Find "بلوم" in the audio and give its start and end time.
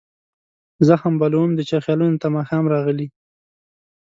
1.21-1.49